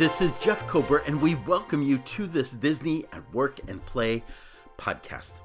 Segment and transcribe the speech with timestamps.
[0.00, 4.22] This is Jeff Kober, and we welcome you to this Disney at Work and Play
[4.78, 5.40] podcast.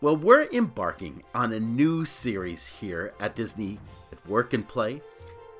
[0.00, 3.78] Well, we're embarking on a new series here at Disney
[4.10, 5.02] at Work and Play.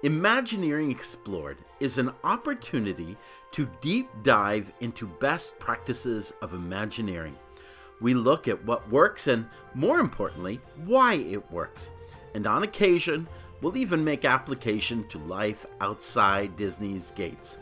[0.03, 3.19] Imagineering Explored is an opportunity
[3.53, 7.37] to deep dive into best practices of Imagineering.
[8.01, 11.91] We look at what works and, more importantly, why it works.
[12.35, 13.29] And on occasion,
[13.61, 17.59] we'll even make application to life outside Disney's gates.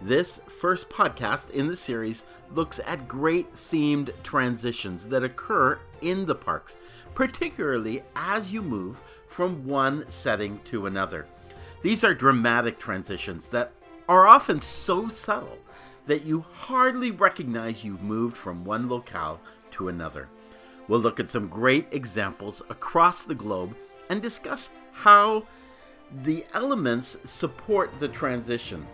[0.00, 6.36] This first podcast in the series looks at great themed transitions that occur in the
[6.36, 6.76] parks,
[7.16, 11.26] particularly as you move from one setting to another.
[11.82, 13.72] These are dramatic transitions that
[14.08, 15.58] are often so subtle
[16.06, 19.40] that you hardly recognize you've moved from one locale
[19.72, 20.28] to another.
[20.86, 23.74] We'll look at some great examples across the globe
[24.10, 25.44] and discuss how
[26.22, 28.86] the elements support the transition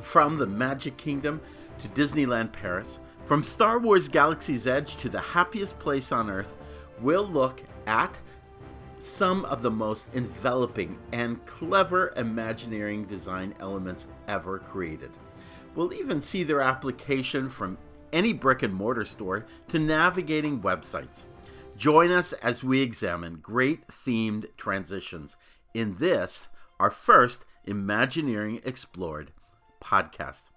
[0.00, 1.40] from the Magic Kingdom
[1.78, 6.56] to Disneyland Paris, from Star Wars Galaxy's Edge to the happiest place on earth,
[7.00, 8.18] we'll look at
[8.98, 15.10] some of the most enveloping and clever Imagineering design elements ever created.
[15.74, 17.78] We'll even see their application from
[18.12, 21.24] any brick and mortar store to navigating websites.
[21.76, 25.36] Join us as we examine great themed transitions
[25.74, 26.48] in this,
[26.78, 29.32] our first Imagineering Explored
[29.84, 30.50] podcast.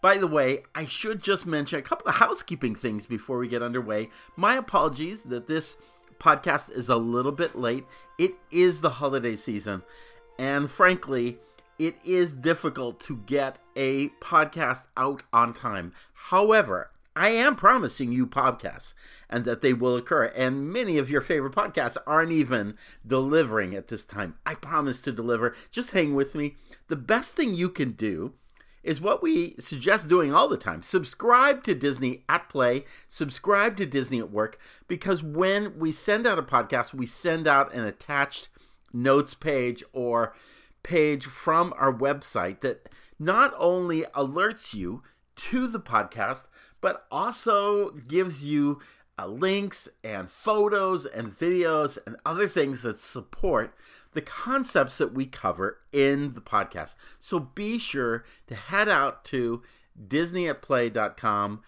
[0.00, 3.62] By the way, I should just mention a couple of housekeeping things before we get
[3.62, 4.10] underway.
[4.36, 5.76] My apologies that this
[6.18, 7.84] podcast is a little bit late.
[8.18, 9.82] It is the holiday season,
[10.38, 11.38] and frankly,
[11.78, 15.92] it is difficult to get a podcast out on time.
[16.12, 18.94] However, I am promising you podcasts
[19.28, 20.26] and that they will occur.
[20.26, 22.76] And many of your favorite podcasts aren't even
[23.06, 24.36] delivering at this time.
[24.46, 25.54] I promise to deliver.
[25.70, 26.56] Just hang with me.
[26.88, 28.34] The best thing you can do
[28.82, 30.82] is what we suggest doing all the time.
[30.82, 36.38] Subscribe to Disney at Play, subscribe to Disney at Work, because when we send out
[36.38, 38.48] a podcast, we send out an attached
[38.92, 40.34] notes page or
[40.82, 42.88] page from our website that
[43.18, 45.02] not only alerts you
[45.36, 46.46] to the podcast,
[46.80, 48.80] but also gives you
[49.18, 53.74] uh, links and photos and videos and other things that support
[54.12, 56.96] the concepts that we cover in the podcast.
[57.20, 59.62] So be sure to head out to
[60.08, 61.62] disneyatplay.com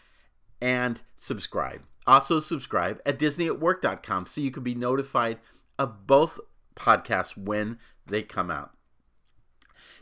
[0.61, 1.83] and subscribe.
[2.07, 5.39] Also subscribe at disneyatwork.com so you can be notified
[5.79, 6.39] of both
[6.77, 8.73] podcasts when they come out.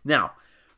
[0.04, 0.32] Now,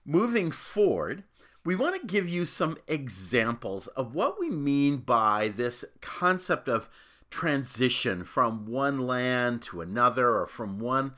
[0.04, 1.24] moving forward,
[1.64, 6.90] we want to give you some examples of what we mean by this concept of
[7.30, 11.14] transition from one land to another or from one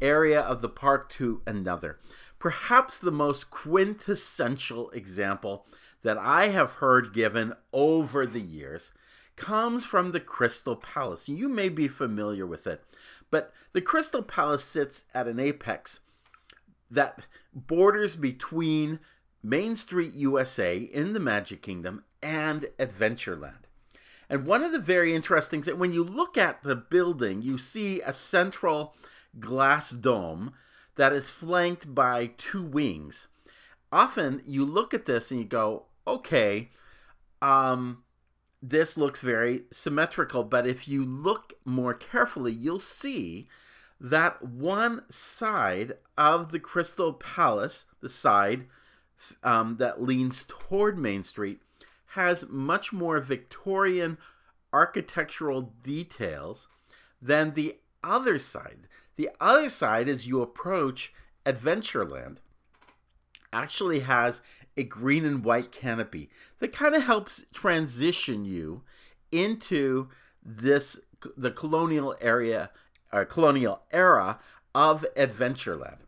[0.00, 1.98] area of the park to another.
[2.38, 5.66] Perhaps the most quintessential example
[6.02, 8.92] that I have heard given over the years
[9.36, 11.28] comes from the Crystal Palace.
[11.28, 12.82] You may be familiar with it,
[13.30, 16.00] but the Crystal Palace sits at an apex
[16.90, 17.20] that
[17.52, 19.00] borders between
[19.42, 23.66] Main Street USA in the Magic Kingdom and Adventureland.
[24.28, 28.00] And one of the very interesting things, when you look at the building, you see
[28.00, 28.94] a central
[29.40, 30.52] glass dome
[30.96, 33.28] that is flanked by two wings.
[33.92, 36.70] Often you look at this and you go, okay,
[37.40, 38.02] um,
[38.62, 43.48] this looks very symmetrical, but if you look more carefully, you'll see
[44.00, 48.66] that one side of the Crystal Palace, the side
[49.42, 51.60] um, that leans toward Main Street,
[52.08, 54.18] has much more Victorian
[54.72, 56.68] architectural details
[57.20, 58.88] than the other side.
[59.16, 61.12] The other side, as you approach
[61.44, 62.38] Adventureland,
[63.52, 64.42] actually has
[64.76, 68.82] a green and white canopy that kind of helps transition you
[69.32, 70.08] into
[70.44, 71.00] this
[71.36, 72.70] the colonial area
[73.12, 74.38] or colonial era
[74.74, 75.98] of Adventureland.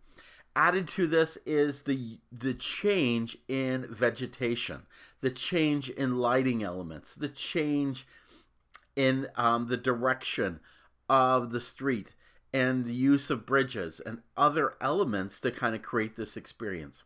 [0.55, 4.83] Added to this is the the change in vegetation,
[5.21, 8.07] the change in lighting elements, the change
[8.97, 10.61] in um, the direction
[11.09, 12.15] of the street,
[12.53, 17.05] and the use of bridges and other elements to kind of create this experience.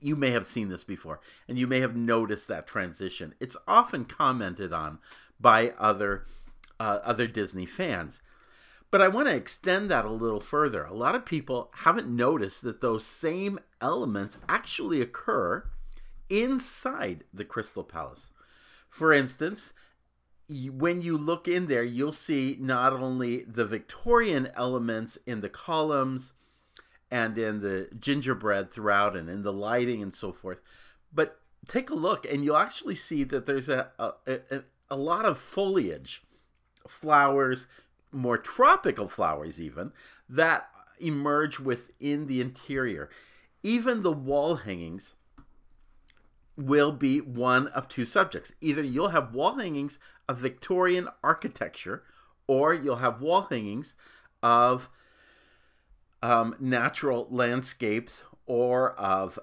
[0.00, 3.34] You may have seen this before, and you may have noticed that transition.
[3.40, 4.98] It's often commented on
[5.40, 6.26] by other
[6.80, 8.20] uh, other Disney fans.
[8.90, 10.84] But I want to extend that a little further.
[10.84, 15.68] A lot of people haven't noticed that those same elements actually occur
[16.30, 18.30] inside the Crystal Palace.
[18.88, 19.72] For instance,
[20.48, 26.32] when you look in there, you'll see not only the Victorian elements in the columns
[27.10, 30.60] and in the gingerbread throughout and in the lighting and so forth.
[31.12, 35.26] But take a look and you'll actually see that there's a, a, a, a lot
[35.26, 36.22] of foliage,
[36.86, 37.66] flowers,
[38.10, 39.92] more tropical flowers even,
[40.30, 43.10] that emerge within the interior.
[43.62, 45.14] Even the wall hangings
[46.58, 48.52] will be one of two subjects.
[48.60, 52.02] Either you'll have wall hangings of Victorian architecture,
[52.46, 53.94] or you'll have wall hangings
[54.42, 54.90] of
[56.22, 59.38] um, natural landscapes or of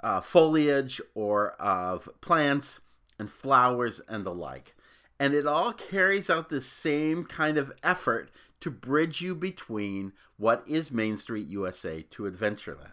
[0.00, 2.80] uh, foliage or of plants
[3.18, 4.74] and flowers and the like.
[5.20, 10.64] And it all carries out the same kind of effort to bridge you between what
[10.66, 12.92] is Main Street USA to Adventureland.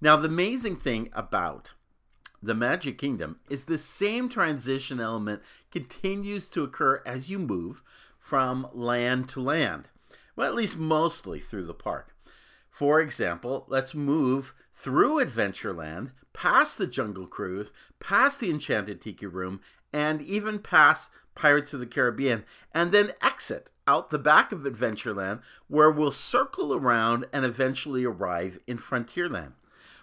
[0.00, 1.72] Now, the amazing thing about
[2.42, 7.82] the Magic Kingdom is the same transition element continues to occur as you move
[8.18, 9.90] from land to land.
[10.36, 12.14] Well, at least mostly through the park.
[12.70, 19.60] For example, let's move through Adventureland, past the Jungle Cruise, past the Enchanted Tiki Room,
[19.92, 25.42] and even past Pirates of the Caribbean, and then exit out the back of Adventureland,
[25.66, 29.52] where we'll circle around and eventually arrive in Frontierland.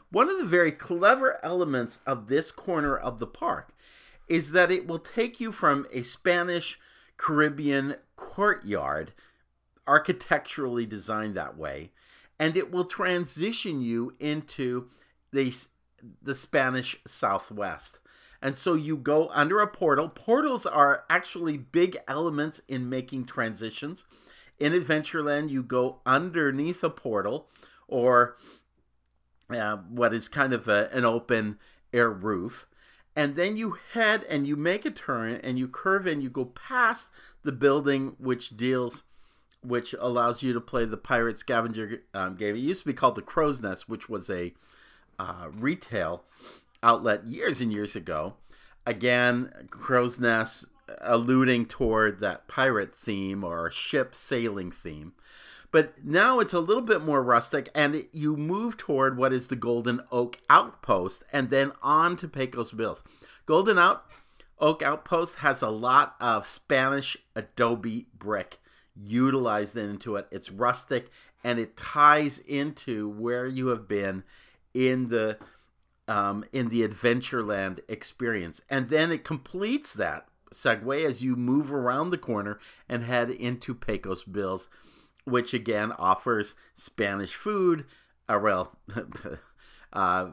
[0.10, 3.74] One of the very clever elements of this corner of the park
[4.28, 6.80] is that it will take you from a Spanish
[7.18, 9.14] Caribbean courtyard,
[9.86, 11.92] architecturally designed that way,
[12.40, 14.90] and it will transition you into
[15.32, 15.54] the,
[16.22, 18.00] the Spanish Southwest.
[18.42, 20.10] And so you go under a portal.
[20.10, 24.06] Portals are actually big elements in making transitions.
[24.60, 27.50] In Adventureland, you go underneath a portal
[27.88, 28.38] or
[29.50, 31.58] uh, what is kind of a, an open
[31.94, 32.68] air roof.
[33.16, 36.46] And then you head and you make a turn and you curve in, you go
[36.46, 37.10] past
[37.44, 39.04] the building which deals
[39.64, 42.56] which allows you to play the pirate scavenger um, game.
[42.56, 44.54] It used to be called the Crow's Nest, which was a
[45.20, 46.24] uh, retail
[46.84, 48.36] outlet years and years ago.
[48.86, 50.66] Again, Crow's Nest
[51.02, 55.14] alluding toward that pirate theme or ship sailing theme.
[55.72, 59.48] But now it's a little bit more rustic, and it, you move toward what is
[59.48, 63.04] the Golden Oak Outpost and then on to Pecos Bills.
[63.46, 64.06] Golden Out,
[64.60, 68.58] Oak Outpost has a lot of Spanish adobe brick
[68.96, 70.28] utilized into it.
[70.32, 71.10] It's rustic
[71.44, 74.24] and it ties into where you have been
[74.74, 75.38] in the
[76.08, 82.10] um, in the Adventureland experience, and then it completes that segue as you move around
[82.10, 84.70] the corner and head into Pecos Bills,
[85.28, 87.86] which again offers Spanish food,
[88.30, 88.78] uh, well,
[89.94, 90.30] uh,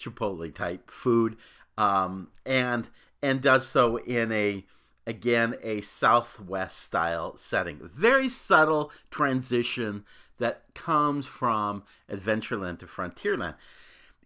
[0.00, 1.36] Chipotle type food,
[1.78, 2.88] um, and
[3.22, 4.64] and does so in a
[5.06, 7.78] again a southwest style setting.
[7.94, 10.04] Very subtle transition
[10.38, 13.54] that comes from adventureland to frontierland.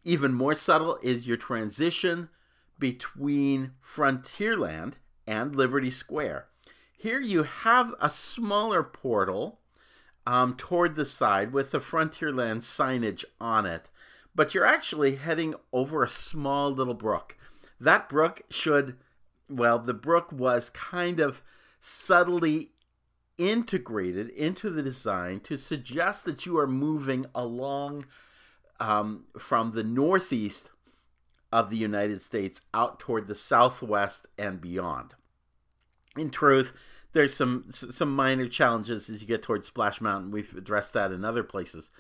[0.05, 2.31] Even more subtle is your transition
[2.79, 4.95] between frontierland
[5.27, 6.47] and liberty square.
[6.97, 9.61] Here you have a smaller portal
[10.27, 13.91] um, toward the side with the frontierland signage on it
[14.35, 17.37] but you're actually heading over a small little brook
[17.81, 18.97] that brook should
[19.49, 21.43] well, the brook was kind of
[21.79, 22.71] subtly
[23.39, 28.07] integrated into the design to suggest that you are moving along
[28.81, 30.71] um, from the northeast
[31.53, 35.15] of the United States out toward the southwest and beyond.
[36.17, 36.73] In truth,
[37.17, 40.31] there's some some minor challenges as you get towards Splash Mountain.
[40.31, 41.91] We've addressed that in other places.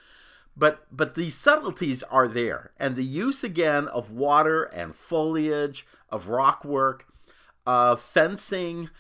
[0.55, 6.29] But but these subtleties are there, and the use again of water and foliage, of
[6.29, 7.07] rock work,
[7.67, 8.91] of fencing,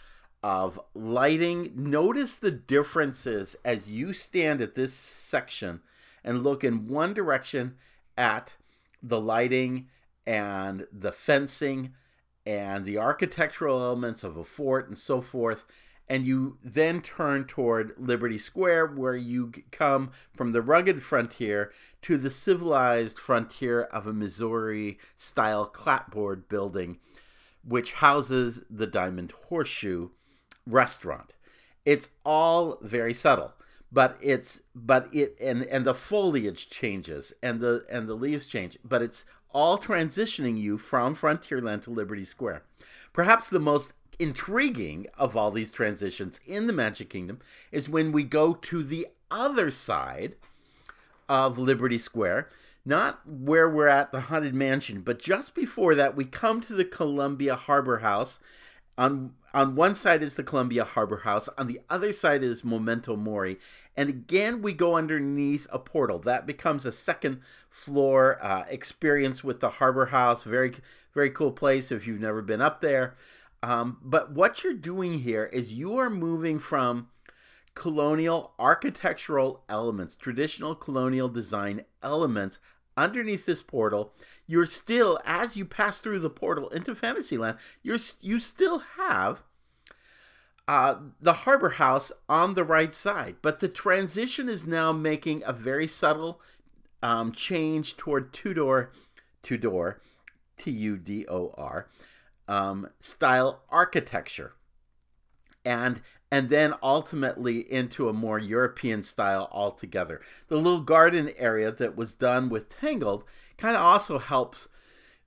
[0.42, 1.72] of lighting.
[1.76, 5.82] Notice the differences as you stand at this section
[6.24, 7.74] and look in one direction
[8.16, 8.54] at
[9.02, 9.88] the lighting
[10.26, 11.92] and the fencing
[12.46, 15.66] and the architectural elements of a fort and so forth.
[16.08, 21.72] And you then turn toward Liberty Square, where you come from the rugged frontier
[22.02, 26.98] to the civilized frontier of a Missouri style clapboard building
[27.66, 30.10] which houses the Diamond Horseshoe
[30.66, 31.34] restaurant.
[31.84, 33.54] It's all very subtle,
[33.92, 38.78] but it's but it and and the foliage changes and the and the leaves change,
[38.84, 42.62] but it's all transitioning you from Frontierland to Liberty Square.
[43.12, 48.24] Perhaps the most intriguing of all these transitions in the Magic Kingdom is when we
[48.24, 50.36] go to the other side
[51.28, 52.48] of Liberty Square
[52.86, 56.84] not where we're at the Haunted Mansion, but just before that, we come to the
[56.84, 58.38] Columbia Harbor House
[58.96, 63.16] On on one side is the Columbia Harbor House, on the other side is Memento
[63.16, 63.58] Mori,
[63.96, 66.18] and again we go underneath a portal.
[66.18, 70.42] That becomes a second floor uh, experience with the Harbor House.
[70.44, 70.74] Very
[71.14, 73.16] very cool place if you've never been up there.
[73.66, 77.08] Um, but what you're doing here is you are moving from
[77.74, 82.60] colonial architectural elements, traditional colonial design elements
[82.96, 84.14] underneath this portal.
[84.46, 89.42] You're still, as you pass through the portal into Fantasyland, you're you still have
[90.68, 95.52] uh, the harbor house on the right side, but the transition is now making a
[95.52, 96.40] very subtle
[97.02, 98.92] um, change toward Tudor,
[99.42, 100.00] Tudor,
[100.56, 101.88] T U D O R,
[102.48, 104.54] um, style architecture,
[105.64, 106.00] and
[106.30, 110.20] and then ultimately into a more European style altogether.
[110.48, 113.24] The little garden area that was done with Tangled
[113.56, 114.68] kind of also helps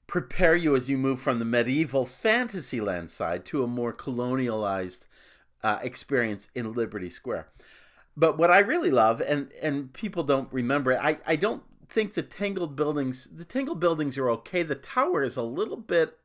[0.07, 5.07] prepare you as you move from the medieval Fantasyland side to a more colonialized
[5.63, 7.47] uh, experience in Liberty Square.
[8.17, 12.13] But what I really love, and and people don't remember it, I, I don't think
[12.13, 14.63] the Tangled buildings the Tangled buildings are okay.
[14.63, 16.17] The tower is a little bit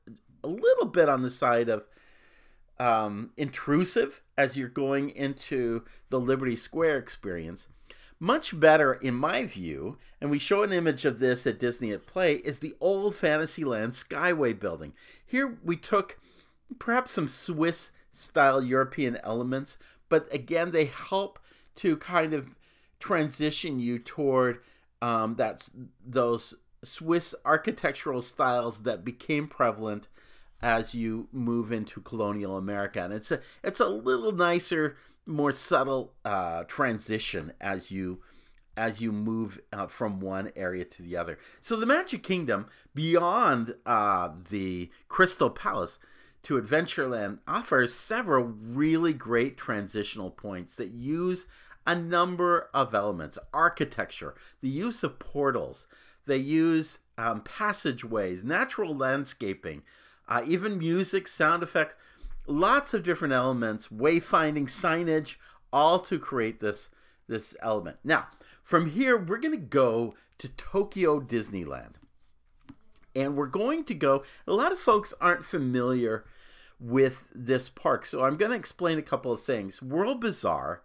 [0.45, 1.85] a little bit on the side of
[2.79, 7.69] um, intrusive as you're going into the Liberty Square experience.
[8.21, 12.07] Much better, in my view, and we show an image of this at Disney at
[12.07, 14.93] Play, is the old Fantasyland Skyway building.
[15.25, 16.19] Here we took
[16.79, 19.77] perhaps some Swiss style European elements,
[20.09, 21.39] but again, they help
[21.77, 22.55] to kind of
[23.01, 24.61] transition you toward
[25.03, 25.69] um, that
[26.05, 30.09] those Swiss architectural styles that became prevalent
[30.63, 34.97] as you move into colonial America, and it's a it's a little nicer,
[35.27, 38.21] more subtle uh, transition as you
[38.77, 41.39] as you move uh, from one area to the other.
[41.61, 45.99] So the Magic Kingdom, beyond uh, the Crystal Palace
[46.45, 51.47] to Adventureland, offers several really great transitional points that use
[51.87, 55.87] a number of elements: architecture, the use of portals.
[56.27, 59.83] They use um, passageways, natural landscaping
[60.29, 61.97] uh, even music, sound effects,
[62.47, 65.37] lots of different elements, wayfinding, signage,
[65.73, 66.89] all to create this
[67.27, 67.97] this element.
[68.05, 68.29] Now,
[68.63, 71.95] from here, we're going to go to Tokyo Disneyland.
[73.17, 76.25] And we're going to go, a lot of folks aren't familiar
[76.81, 79.81] with this park, so I'm going to explain a couple of things.
[79.81, 80.83] World Bazaar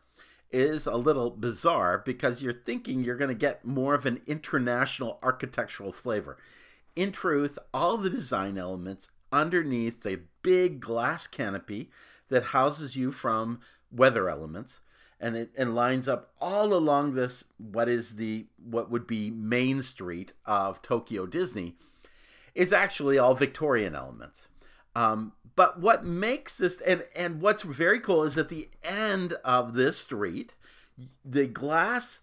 [0.52, 5.20] is a little bizarre because you're thinking you're going to get more of an international
[5.22, 6.38] architectural flavor.
[6.96, 11.90] In truth, all the design elements underneath a big glass canopy
[12.30, 13.60] that houses you from
[13.92, 14.82] weather elements
[15.20, 19.82] and it and lines up all along this what is the what would be main
[19.82, 21.76] street of Tokyo Disney
[22.56, 24.50] is actually all Victorian elements.
[24.96, 29.74] Um, but what makes this and and what's very cool is at the end of
[29.74, 30.56] this street,
[31.24, 32.22] the glass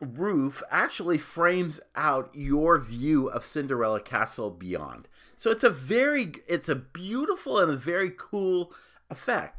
[0.00, 5.06] roof actually frames out your view of Cinderella Castle beyond.
[5.42, 8.72] So it's a very it's a beautiful and a very cool
[9.10, 9.56] effect.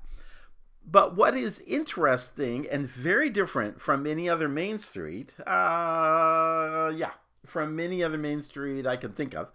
[0.89, 7.11] But what is interesting and very different from any other main street, uh, yeah,
[7.45, 9.51] from many other main street I can think of,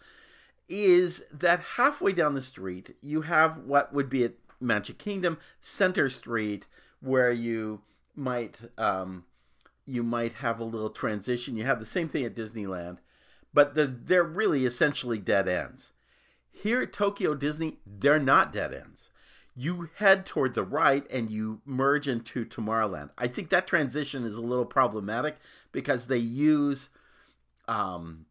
[0.68, 6.10] is that halfway down the street you have what would be at Magic Kingdom Center
[6.10, 6.66] Street,
[7.00, 7.80] where you
[8.14, 9.24] might um,
[9.86, 11.56] you might have a little transition.
[11.56, 12.98] You have the same thing at Disneyland,
[13.54, 15.94] but the, they're really essentially dead ends.
[16.62, 19.10] Here at Tokyo Disney, they're not dead ends.
[19.54, 23.10] You head toward the right and you merge into Tomorrowland.
[23.16, 25.36] I think that transition is a little problematic
[25.70, 26.88] because they use
[27.68, 28.26] um,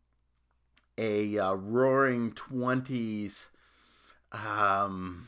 [0.97, 3.47] a uh, roaring 20s
[4.33, 5.27] um,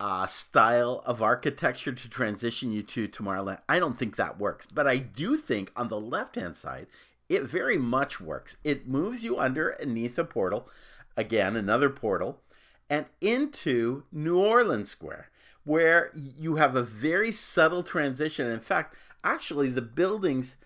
[0.00, 3.60] uh, style of architecture to transition you to Tomorrowland.
[3.68, 6.86] I don't think that works, but I do think on the left hand side,
[7.28, 8.56] it very much works.
[8.64, 10.68] It moves you underneath a portal,
[11.16, 12.40] again, another portal,
[12.88, 15.30] and into New Orleans Square,
[15.64, 18.50] where you have a very subtle transition.
[18.50, 20.56] In fact, actually, the buildings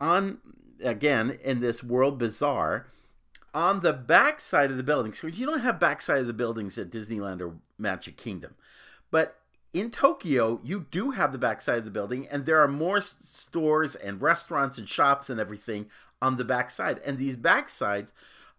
[0.00, 0.38] on,
[0.82, 2.88] again, in this World Bazaar,
[3.54, 6.78] on the back side of the buildings, because you don't have backside of the buildings
[6.78, 8.54] at Disneyland or Magic Kingdom.
[9.10, 9.38] But
[9.72, 13.94] in Tokyo, you do have the backside of the building, and there are more stores
[13.94, 15.86] and restaurants and shops and everything
[16.20, 16.98] on the backside.
[17.04, 18.12] And these backsides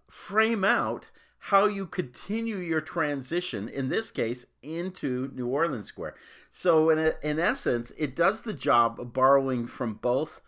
[0.08, 1.10] frame out
[1.48, 6.16] how you continue your transition, in this case, into New Orleans Square.
[6.50, 10.40] So, in, a, in essence, it does the job of borrowing from both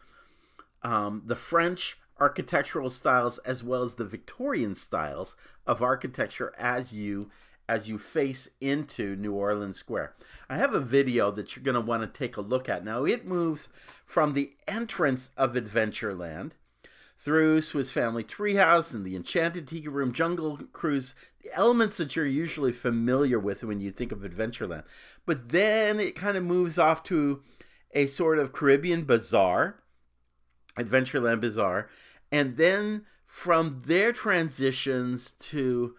[0.84, 5.36] um, the French architectural styles as well as the Victorian styles
[5.68, 7.30] of architecture as you
[7.68, 10.14] as you face into New Orleans Square.
[10.50, 12.86] I have a video that you're going to want to take a look at.
[12.86, 13.68] Now, it moves
[14.06, 16.52] from the entrance of Adventureland
[17.26, 22.24] through Swiss Family Treehouse and the Enchanted Tiki Room, Jungle Cruise, the elements that you're
[22.24, 24.84] usually familiar with when you think of Adventureland.
[25.26, 27.42] But then it kind of moves off to
[27.96, 29.80] a sort of Caribbean bazaar,
[30.78, 31.90] Adventureland Bazaar,
[32.32, 35.96] and then from there transitions to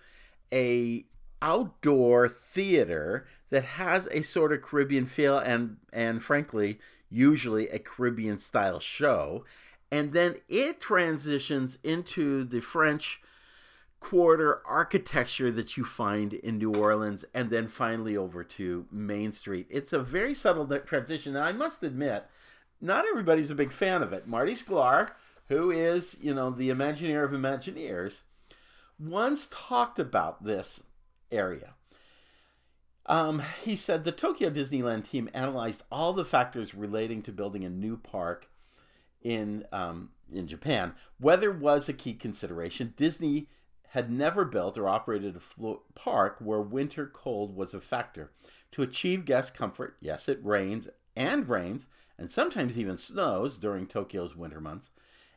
[0.52, 1.06] a
[1.42, 6.78] outdoor theater that has a sort of Caribbean feel and and frankly
[7.11, 9.45] usually a Caribbean style show
[9.90, 13.21] and then it transitions into the French
[13.99, 19.66] Quarter architecture that you find in New Orleans and then finally over to Main Street.
[19.71, 22.26] It's a very subtle transition and I must admit
[22.81, 24.28] not everybody's a big fan of it.
[24.28, 25.11] Marty Sklar,
[25.49, 28.23] who is, you know, the Imagineer of Imagineers,
[28.99, 30.85] once talked about this
[31.33, 31.75] area.
[33.07, 37.71] Um, he said the Tokyo Disneyland team analyzed all the factors relating to building a
[37.71, 38.49] new park
[39.23, 40.94] in um, in Japan.
[41.20, 42.94] Weather was a key consideration.
[42.96, 43.49] Disney
[43.90, 48.32] had never built or operated a flo- park where winter cold was a factor.
[48.73, 51.87] To achieve guest comfort, yes, it rains and rains,
[52.18, 54.90] and sometimes even snows during Tokyo's winter months,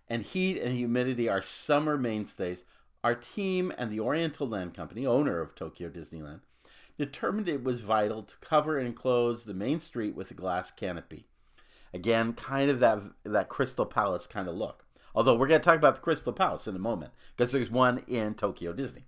[0.08, 2.66] and heat and humidity are summer mainstays
[3.04, 6.42] our team and the Oriental Land Company, owner of Tokyo Disneyland,
[6.98, 11.29] determined it was vital to cover and enclose the main street with a glass canopy.
[11.94, 14.86] Again, kind of that that Crystal Palace kind of look.
[15.16, 18.04] Although we're going to talk about the Crystal Palace in a moment because there's one
[18.08, 19.06] in Tokyo Disney.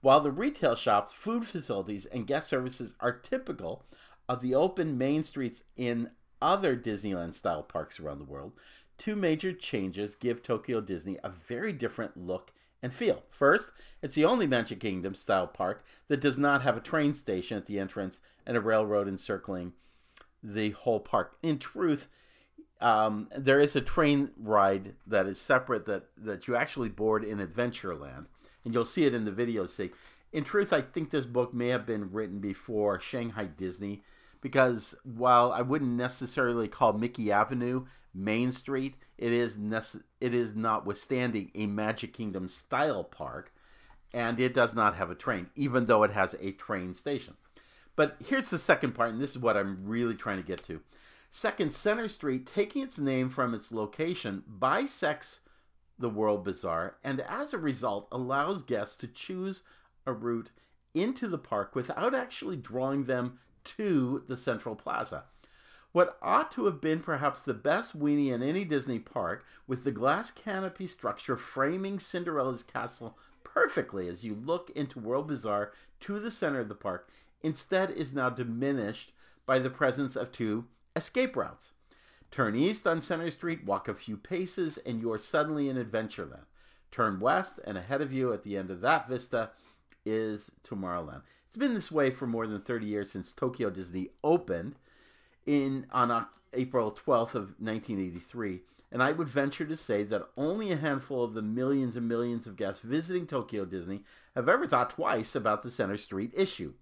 [0.00, 3.84] While the retail shops, food facilities, and guest services are typical
[4.28, 6.10] of the open main streets in
[6.42, 8.52] other Disneyland style parks around the world,
[8.98, 12.52] two major changes give Tokyo Disney a very different look
[12.82, 13.22] and feel.
[13.30, 17.56] First, it's the only Magic Kingdom style park that does not have a train station
[17.56, 19.72] at the entrance and a railroad encircling
[20.42, 21.36] the whole park.
[21.42, 22.08] In truth,
[22.80, 27.38] um, there is a train ride that is separate that, that you actually board in
[27.38, 28.26] Adventureland,
[28.64, 29.66] and you'll see it in the video.
[29.66, 29.90] See,
[30.32, 34.02] in truth, I think this book may have been written before Shanghai Disney,
[34.40, 40.54] because while I wouldn't necessarily call Mickey Avenue Main Street, it is nece- it is
[40.54, 43.52] notwithstanding a Magic Kingdom style park,
[44.12, 47.34] and it does not have a train, even though it has a train station.
[47.96, 50.82] But here's the second part, and this is what I'm really trying to get to.
[51.36, 55.40] Second, Center Street, taking its name from its location, bisects
[55.98, 59.60] the World Bazaar, and as a result, allows guests to choose
[60.06, 60.50] a route
[60.94, 65.24] into the park without actually drawing them to the Central Plaza.
[65.92, 69.92] What ought to have been perhaps the best weenie in any Disney park, with the
[69.92, 76.30] glass canopy structure framing Cinderella's castle perfectly as you look into World Bazaar to the
[76.30, 77.10] center of the park,
[77.42, 79.12] instead is now diminished
[79.44, 80.64] by the presence of two
[80.96, 81.72] escape routes.
[82.30, 86.46] Turn east on Center Street, walk a few paces, and you're suddenly in Adventureland.
[86.90, 89.50] Turn west, and ahead of you at the end of that vista
[90.04, 91.22] is Tomorrowland.
[91.46, 94.76] It's been this way for more than 30 years since Tokyo Disney opened
[95.44, 100.76] in on April 12th of 1983, and I would venture to say that only a
[100.76, 104.02] handful of the millions and millions of guests visiting Tokyo Disney
[104.34, 106.74] have ever thought twice about the Center Street issue.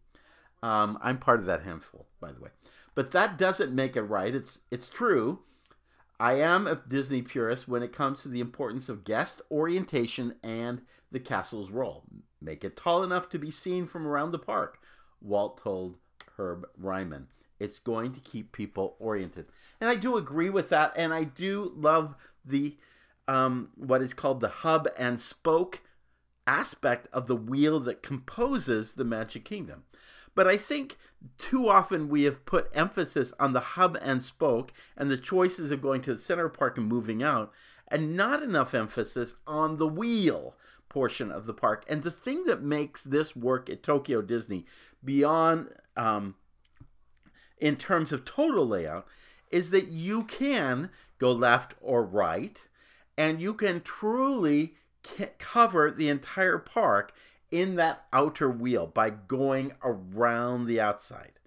[0.63, 2.51] Um, I'm part of that handful, by the way,
[2.95, 4.35] but that doesn't make it right.
[4.35, 5.41] It's it's true.
[6.21, 10.83] I am a Disney purist when it comes to the importance of guest orientation and
[11.11, 12.05] the castle's role.
[12.41, 14.79] Make it tall enough to be seen from around the park,
[15.21, 15.99] Walt told
[16.37, 17.29] Herb Ryman.
[17.59, 19.47] It's going to keep people oriented.
[19.81, 20.93] And I do agree with that.
[20.97, 22.77] And I do love the
[23.27, 25.81] um, what is called the hub and spoke
[26.47, 29.85] aspect of the wheel that composes the Magic Kingdom.
[30.35, 30.97] But I think
[31.39, 35.83] too often we have put emphasis on the hub and spoke and the choices of
[35.83, 37.53] going to the center park and moving out,
[37.89, 40.57] and not enough emphasis on the wheel
[40.89, 41.85] portion of the park.
[41.89, 44.65] And the thing that makes this work at Tokyo Disney
[45.05, 46.37] beyond um,
[47.59, 49.07] in terms of total layout
[49.51, 52.67] is that you can go left or right
[53.17, 54.75] and you can truly
[55.39, 57.13] cover the entire park
[57.55, 61.39] in that outer wheel by going around the outside.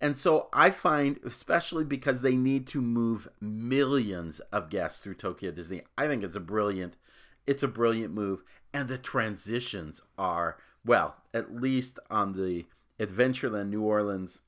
[0.00, 5.50] And so I find, especially because they need to move millions of guests through Tokyo
[5.50, 6.96] Disney, I think it's a brilliant,
[7.44, 8.44] it's a brilliant move.
[8.72, 12.66] And the transitions are, well, at least on the
[13.00, 14.42] Adventureland New Orleans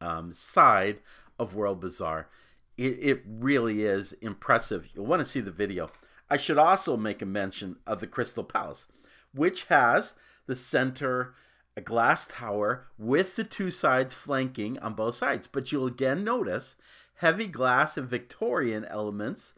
[0.00, 1.02] um, side
[1.38, 2.28] of World Bazaar.
[2.76, 4.88] It, it really is impressive.
[4.92, 5.88] You'll want to see the video.
[6.28, 8.88] I should also make a mention of the Crystal Palace,
[9.34, 10.14] which has
[10.46, 11.34] the center
[11.76, 15.46] a glass tower with the two sides flanking on both sides.
[15.46, 16.76] But you'll again notice
[17.16, 19.54] heavy glass and Victorian elements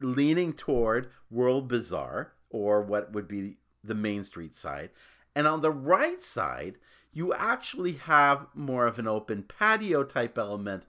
[0.00, 4.90] leaning toward World Bazaar, or what would be the Main Street side.
[5.34, 6.78] And on the right side,
[7.12, 10.86] you actually have more of an open patio type element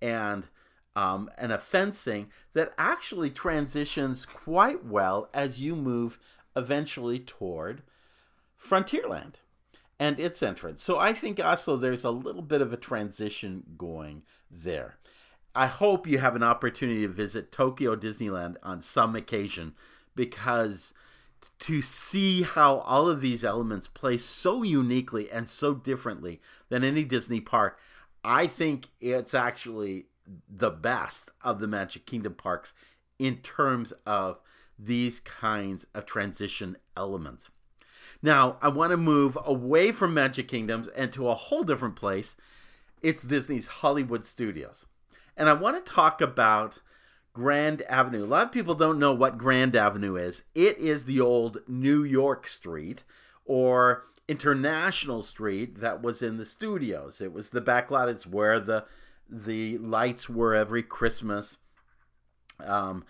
[0.00, 0.48] and
[0.94, 6.18] um, and a fencing that actually transitions quite well as you move
[6.56, 7.82] eventually toward
[8.60, 9.34] Frontierland
[9.98, 10.82] and its entrance.
[10.82, 14.96] So I think also there's a little bit of a transition going there.
[15.54, 19.74] I hope you have an opportunity to visit Tokyo Disneyland on some occasion
[20.14, 20.92] because
[21.60, 27.04] to see how all of these elements play so uniquely and so differently than any
[27.04, 27.78] Disney park,
[28.24, 30.06] I think it's actually
[30.48, 32.72] the best of the Magic Kingdom parks
[33.18, 34.40] in terms of
[34.78, 37.50] these kinds of transition elements.
[38.22, 42.36] Now, I want to move away from Magic Kingdoms and to a whole different place.
[43.02, 44.86] It's Disney's Hollywood Studios.
[45.36, 46.78] And I want to talk about
[47.32, 48.24] Grand Avenue.
[48.24, 50.44] A lot of people don't know what Grand Avenue is.
[50.54, 53.04] It is the old New York Street
[53.44, 57.20] or International Street that was in the studios.
[57.20, 58.08] It was the back lot.
[58.08, 58.86] It's where the
[59.28, 61.58] the lights were every Christmas.
[62.64, 63.04] Um,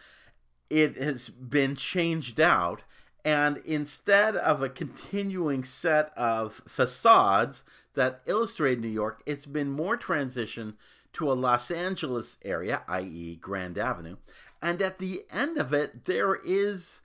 [0.70, 2.84] it has been changed out
[3.26, 9.96] and instead of a continuing set of facades that illustrate New York, it's been more
[9.96, 10.76] transition
[11.14, 14.18] to a Los Angeles area, i.e., Grand Avenue.
[14.62, 17.00] And at the end of it, there is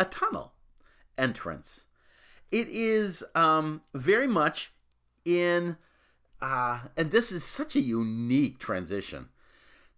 [0.00, 0.54] a tunnel
[1.16, 1.84] entrance.
[2.50, 4.72] It is um, very much
[5.24, 5.76] in,
[6.40, 9.28] uh, and this is such a unique transition.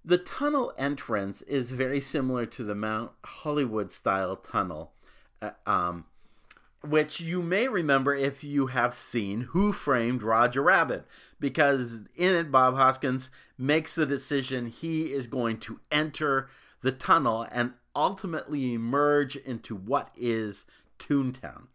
[0.05, 4.93] The tunnel entrance is very similar to the Mount Hollywood style tunnel
[5.41, 6.05] uh, um,
[6.83, 11.07] which you may remember if you have seen Who Framed Roger Rabbit,
[11.41, 16.49] because in it, Bob Hoskins makes the decision he is going to enter
[16.83, 20.67] the tunnel and ultimately emerge into what is
[20.99, 21.69] Toontown.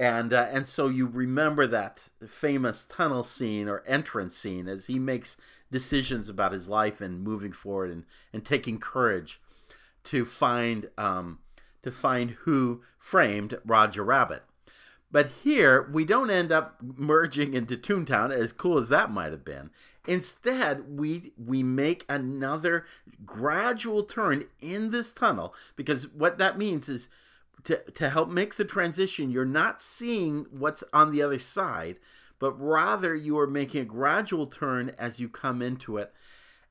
[0.00, 4.98] And, uh, and so you remember that famous tunnel scene or entrance scene as he
[4.98, 5.36] makes
[5.70, 9.40] decisions about his life and moving forward and, and taking courage
[10.04, 11.38] to find um,
[11.82, 14.42] to find who framed Roger Rabbit.
[15.10, 19.44] But here, we don't end up merging into Toontown, as cool as that might have
[19.44, 19.70] been.
[20.06, 22.84] Instead, we we make another
[23.24, 27.08] gradual turn in this tunnel because what that means is
[27.64, 31.96] to, to help make the transition, you're not seeing what's on the other side,
[32.38, 36.12] but rather you are making a gradual turn as you come into it.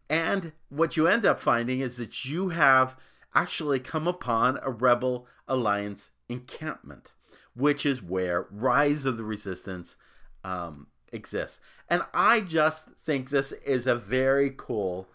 [0.09, 2.95] And what you end up finding is that you have
[3.35, 7.11] actually come upon a Rebel Alliance encampment,
[7.55, 9.97] which is where Rise of the Resistance
[10.43, 11.59] um, exists.
[11.89, 15.07] And I just think this is a very cool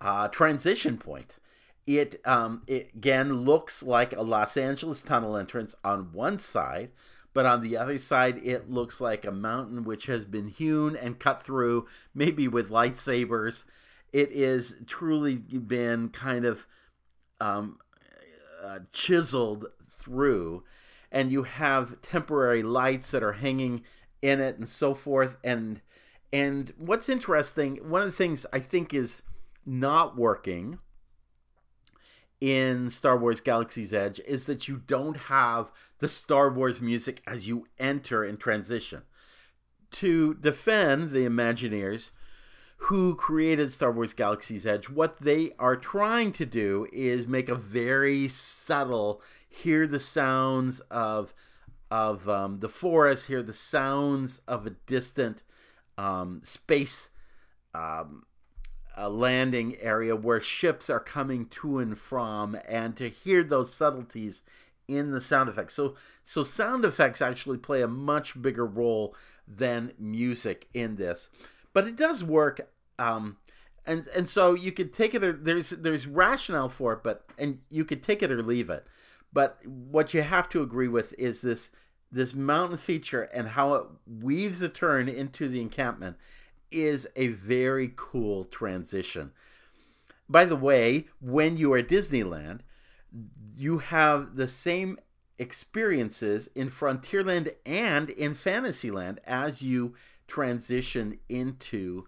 [0.00, 1.36] uh, transition point.
[1.86, 6.90] It, um, it again looks like a Los Angeles tunnel entrance on one side,
[7.34, 11.18] but on the other side, it looks like a mountain which has been hewn and
[11.18, 13.64] cut through, maybe with lightsabers.
[14.12, 16.66] It is truly been kind of
[17.40, 17.78] um,
[18.62, 20.64] uh, chiseled through,
[21.10, 23.82] and you have temporary lights that are hanging
[24.20, 25.36] in it and so forth.
[25.42, 25.80] And
[26.32, 29.22] and what's interesting, one of the things I think is
[29.66, 30.78] not working
[32.42, 37.46] in Star Wars Galaxy's Edge is that you don't have the Star Wars music as
[37.46, 39.02] you enter and transition.
[39.92, 42.10] To defend the Imagineers,
[42.78, 47.54] who created Star Wars Galaxy's Edge, what they are trying to do is make a
[47.54, 51.32] very subtle hear the sounds of
[51.92, 55.44] of um, the forest, hear the sounds of a distant
[55.96, 57.10] um, space
[57.72, 58.24] um,
[58.96, 64.42] a landing area where ships are coming to and from, and to hear those subtleties
[64.88, 65.74] in the sound effects.
[65.74, 69.14] So, so sound effects actually play a much bigger role
[69.46, 71.28] than music in this
[71.72, 72.68] but it does work.
[72.98, 73.38] Um,
[73.84, 77.60] and and so you could take it or there's there's rationale for it, but and
[77.68, 78.86] you could take it or leave it.
[79.32, 81.70] But what you have to agree with is this
[82.10, 86.16] this mountain feature and how it weaves a turn into the encampment
[86.72, 89.32] is a very cool transition.
[90.28, 92.60] By the way, when you are at Disneyland,
[93.54, 94.98] you have the same
[95.38, 99.94] experiences in Frontierland and in Fantasyland as you
[100.26, 102.06] transition into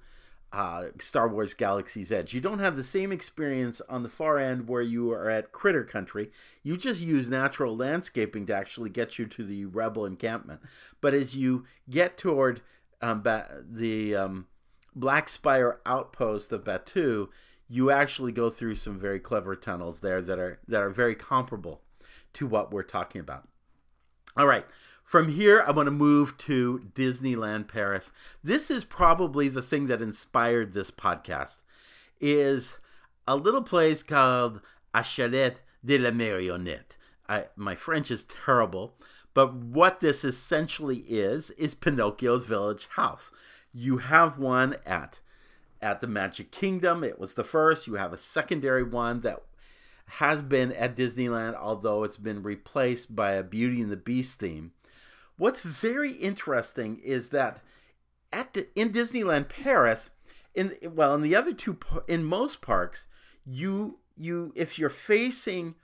[0.55, 2.33] uh, Star Wars Galaxy's Edge.
[2.33, 5.83] You don't have the same experience on the far end where you are at Critter
[5.83, 6.31] Country.
[6.63, 10.61] You just use natural landscaping to actually get you to the Rebel encampment.
[11.01, 12.63] But as you get toward
[13.03, 14.47] um, ba- the um,
[14.95, 17.29] Black Spire outpost of Batuu,
[17.69, 21.81] you actually go through some very clever tunnels there that are that are very comparable
[22.35, 23.49] to what we're talking about.
[24.37, 24.67] All right.
[25.05, 28.11] From here, I want to move to Disneyland Paris.
[28.43, 31.63] This is probably the thing that inspired this podcast.
[32.21, 32.79] Is
[33.29, 34.63] a little place called
[35.03, 36.97] Chalet de la Marionnette.
[37.29, 38.95] I, my French is terrible,
[39.35, 43.31] but what this essentially is is Pinocchio's village house.
[43.75, 45.19] You have one at
[45.83, 47.05] at the Magic Kingdom.
[47.05, 47.87] It was the first.
[47.87, 49.43] You have a secondary one that
[50.07, 54.73] has been at Disneyland, although it's been replaced by a Beauty and the Beast theme.
[55.37, 57.61] What's very interesting is that
[58.33, 60.11] at in Disneyland Paris,
[60.55, 63.07] in well in the other two in most parks,
[63.45, 65.75] you you if you're facing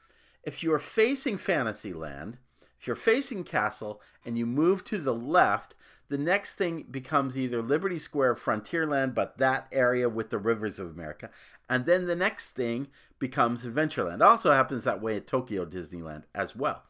[0.44, 2.38] if you're facing Fantasyland,
[2.80, 5.74] if you're facing Castle and you move to the left,
[6.10, 10.90] the next thing becomes either Liberty Square, Frontierland, but that area with the rivers of
[10.90, 11.30] America,
[11.68, 12.88] and then the next thing
[13.20, 14.20] becomes Adventureland.
[14.20, 16.82] also happens that way at Tokyo Disneyland as well.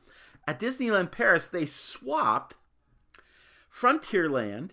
[0.49, 2.57] At Disneyland Paris, they swapped
[3.71, 4.71] Frontierland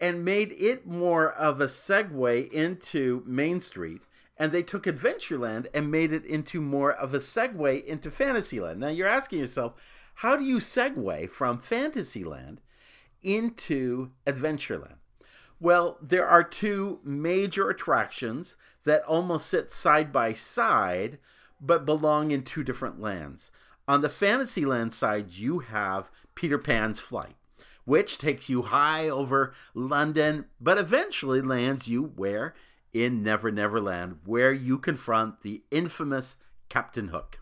[0.00, 4.06] and made it more of a segue into Main Street.
[4.38, 8.80] And they took Adventureland and made it into more of a segue into Fantasyland.
[8.80, 9.74] Now you're asking yourself,
[10.16, 12.60] how do you segue from Fantasyland
[13.22, 14.96] into Adventureland?
[15.58, 21.18] Well, there are two major attractions that almost sit side by side
[21.60, 23.50] but belong in two different lands.
[23.88, 27.36] On the Fantasyland side, you have Peter Pan's Flight,
[27.84, 32.54] which takes you high over London, but eventually lands you where?
[32.92, 36.36] In Never Never Land, where you confront the infamous
[36.68, 37.40] Captain Hook.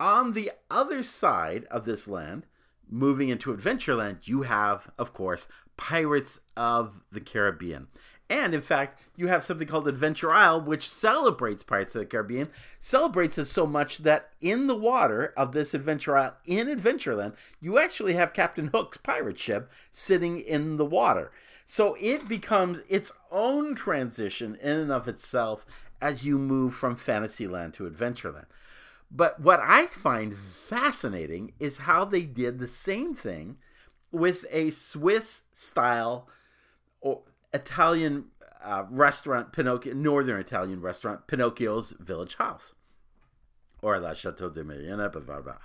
[0.00, 2.46] On the other side of this land,
[2.90, 7.88] moving into Adventureland, you have, of course, Pirates of the Caribbean.
[8.30, 12.48] And in fact, you have something called Adventure Isle, which celebrates Pirates of the Caribbean,
[12.80, 17.78] celebrates it so much that in the water of this Adventure Isle in Adventureland, you
[17.78, 21.32] actually have Captain Hook's pirate ship sitting in the water.
[21.66, 25.66] So it becomes its own transition in and of itself
[26.00, 28.46] as you move from Fantasyland to Adventureland.
[29.14, 33.58] But what I find fascinating is how they did the same thing
[34.10, 36.28] with a Swiss style
[37.00, 37.22] or
[37.52, 38.26] Italian
[38.62, 42.74] uh, restaurant, Pinocchio, northern Italian restaurant, Pinocchio's Village House,
[43.82, 45.58] or La Chateau de Mariana, blah, blah, blah.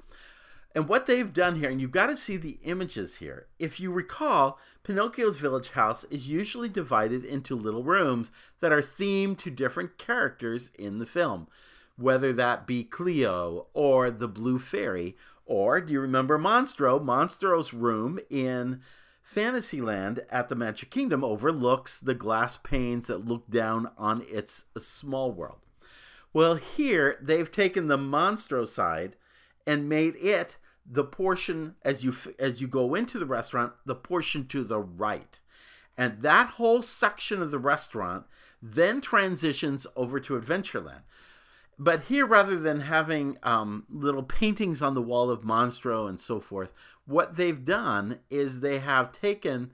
[0.75, 3.47] And what they've done here, and you've got to see the images here.
[3.57, 9.39] If you recall, Pinocchio's village house is usually divided into little rooms that are themed
[9.39, 11.47] to different characters in the film,
[11.99, 17.03] whether that be Cleo or the Blue Fairy, or do you remember Monstro?
[17.03, 18.81] Monstro's room in
[19.21, 25.31] Fantasyland at the Magic Kingdom overlooks the glass panes that look down on its small
[25.31, 25.59] world.
[26.33, 29.15] Well, here they've taken the Monstro side
[29.67, 34.47] and made it the portion as you as you go into the restaurant, the portion
[34.47, 35.39] to the right.
[35.97, 38.25] And that whole section of the restaurant
[38.61, 41.01] then transitions over to Adventureland.
[41.81, 46.41] But here, rather than having um, little paintings on the wall of Monstro and so
[46.41, 46.73] forth,
[47.05, 49.71] what they've done is they have taken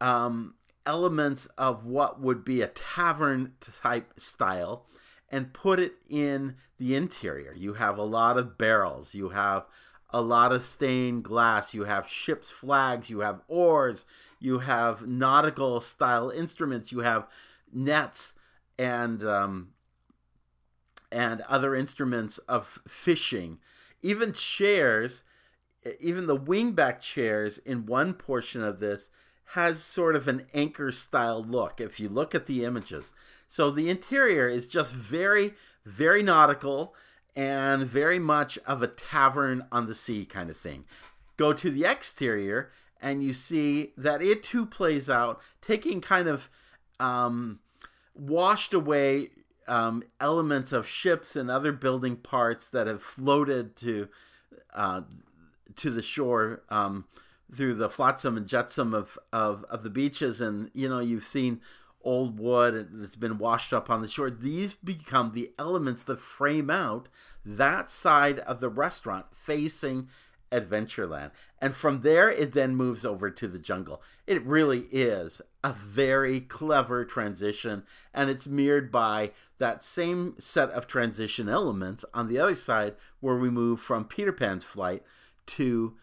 [0.00, 0.54] um,
[0.84, 4.84] elements of what would be a tavern type style
[5.30, 7.54] and put it in the interior.
[7.56, 9.66] You have a lot of barrels, you have
[10.10, 14.04] a lot of stained glass, you have ship's flags, you have oars,
[14.40, 17.28] you have nautical style instruments, you have
[17.72, 18.34] nets
[18.76, 19.68] and um,
[21.12, 23.58] and other instruments of fishing,
[24.02, 25.22] even chairs
[26.00, 29.10] even the wingback chairs in one portion of this
[29.46, 33.12] has sort of an anchor style look if you look at the images.
[33.48, 36.94] So the interior is just very, very nautical
[37.34, 40.84] and very much of a tavern on the sea kind of thing.
[41.36, 42.70] Go to the exterior
[43.00, 46.48] and you see that it too plays out, taking kind of
[47.00, 47.58] um,
[48.14, 49.30] washed away
[49.72, 54.08] um, elements of ships and other building parts that have floated to
[54.74, 55.00] uh,
[55.76, 57.06] to the shore um,
[57.54, 60.42] through the flotsam and jetsam of, of, of the beaches.
[60.42, 61.62] And, you know, you've seen
[62.02, 64.30] old wood that's been washed up on the shore.
[64.30, 67.08] These become the elements that frame out
[67.42, 70.08] that side of the restaurant facing
[70.52, 71.30] Adventureland.
[71.60, 74.02] And from there, it then moves over to the jungle.
[74.26, 80.86] It really is a very clever transition, and it's mirrored by that same set of
[80.86, 85.02] transition elements on the other side, where we move from Peter Pan's flight
[85.46, 85.96] to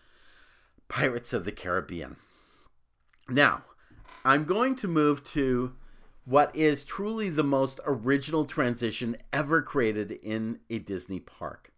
[0.87, 2.15] Pirates of the Caribbean.
[3.29, 3.63] Now,
[4.25, 5.73] I'm going to move to
[6.25, 11.71] what is truly the most original transition ever created in a Disney park.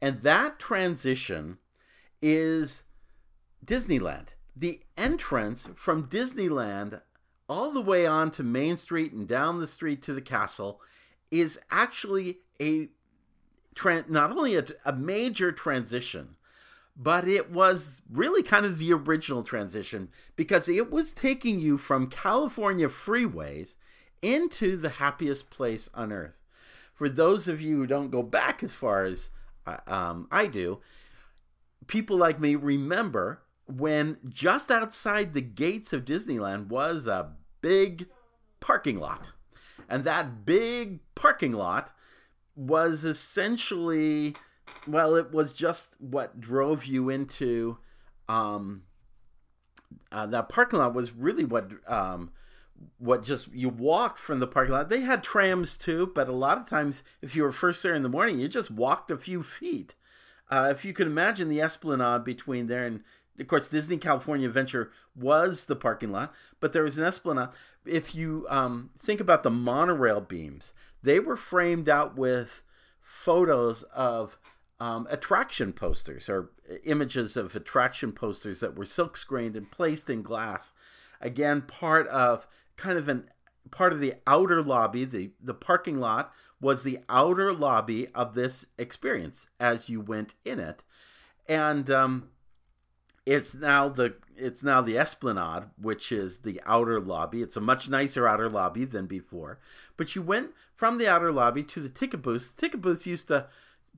[0.00, 1.58] And that transition
[2.22, 2.84] is
[3.64, 4.34] Disneyland.
[4.56, 7.02] The entrance from Disneyland
[7.48, 10.80] all the way on to Main Street and down the street to the castle
[11.30, 12.88] is actually a
[14.08, 16.36] not only a, a major transition,
[16.94, 22.06] but it was really kind of the original transition because it was taking you from
[22.06, 23.76] California freeways
[24.20, 26.36] into the happiest place on earth.
[26.94, 29.30] For those of you who don't go back as far as
[29.66, 30.80] uh, um, I do,
[31.92, 38.06] people like me remember when just outside the gates of Disneyland was a big
[38.60, 39.32] parking lot.
[39.90, 41.92] And that big parking lot
[42.56, 44.34] was essentially,
[44.86, 47.76] well, it was just what drove you into
[48.26, 48.84] um,
[50.10, 52.30] uh, that parking lot was really what um,
[52.96, 54.88] what just you walked from the parking lot.
[54.88, 58.02] They had trams too, but a lot of times if you were first there in
[58.02, 59.94] the morning, you just walked a few feet
[60.52, 63.02] uh, if you can imagine the esplanade between there and,
[63.40, 67.48] of course, Disney California Adventure was the parking lot, but there was an esplanade.
[67.86, 72.62] If you um, think about the monorail beams, they were framed out with
[73.00, 74.38] photos of
[74.78, 76.50] um, attraction posters or
[76.84, 80.74] images of attraction posters that were silk screened and placed in glass.
[81.18, 83.30] Again, part of kind of an
[83.70, 88.66] part of the outer lobby, the the parking lot was the outer lobby of this
[88.78, 90.84] experience as you went in it,
[91.48, 92.28] and um,
[93.26, 97.42] it's now the it's now the Esplanade, which is the outer lobby.
[97.42, 99.58] It's a much nicer outer lobby than before.
[99.96, 102.50] But you went from the outer lobby to the ticket booths.
[102.50, 103.46] Ticket booths used to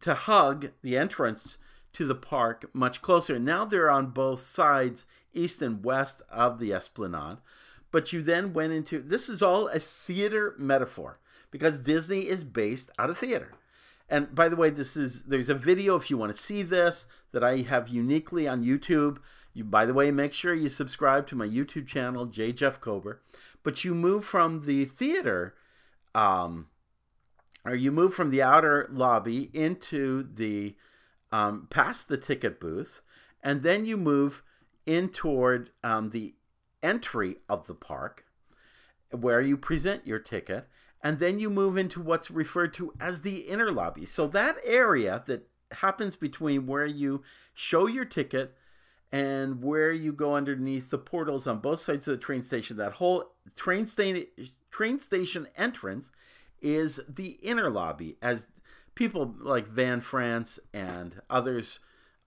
[0.00, 1.56] to hug the entrance
[1.94, 3.38] to the park much closer.
[3.38, 7.38] Now they're on both sides, east and west of the Esplanade.
[7.94, 11.20] But you then went into this is all a theater metaphor
[11.52, 13.52] because Disney is based out of theater.
[14.08, 17.06] And by the way, this is there's a video if you want to see this
[17.30, 19.18] that I have uniquely on YouTube.
[19.52, 23.22] You by the way, make sure you subscribe to my YouTube channel, J Jeff Kober.
[23.62, 25.54] But you move from the theater,
[26.16, 26.66] um,
[27.64, 30.74] or you move from the outer lobby into the
[31.30, 33.02] um, past the ticket booth,
[33.40, 34.42] and then you move
[34.84, 36.34] in toward um, the
[36.84, 38.24] entry of the park,
[39.10, 40.68] where you present your ticket,
[41.02, 44.06] and then you move into what's referred to as the inner lobby.
[44.06, 48.54] So that area that happens between where you show your ticket
[49.10, 52.94] and where you go underneath the portals on both sides of the train station, that
[52.94, 54.26] whole train station
[54.70, 56.10] train station entrance
[56.60, 58.48] is the inner lobby as
[58.96, 61.78] people like Van France and others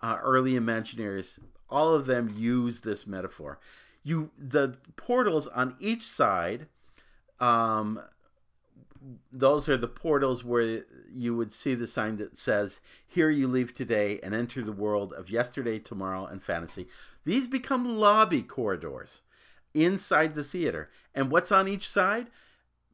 [0.01, 1.39] uh, early Imagineers
[1.69, 3.59] all of them use this metaphor.
[4.07, 6.67] You the portals on each side
[7.39, 8.01] um,
[9.31, 13.73] those are the portals where you would see the sign that says, Here you leave
[13.73, 16.87] today and enter the world of yesterday, tomorrow, and fantasy.
[17.23, 19.21] These become lobby corridors
[19.73, 20.89] inside the theater.
[21.13, 22.27] And what's on each side?